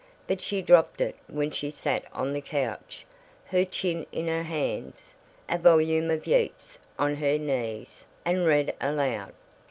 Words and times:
But 0.25 0.41
she 0.41 0.63
dropped 0.63 0.99
it 0.99 1.15
when 1.29 1.51
she 1.51 1.69
sat 1.69 2.05
on 2.11 2.33
the 2.33 2.41
couch, 2.41 3.05
her 3.45 3.63
chin 3.63 4.07
in 4.11 4.25
her 4.25 4.41
hands, 4.41 5.13
a 5.47 5.59
volume 5.59 6.09
of 6.09 6.25
Yeats 6.25 6.79
on 6.97 7.17
her 7.17 7.37
knees, 7.37 8.05
and 8.25 8.47
read 8.47 8.73
aloud. 8.81 9.31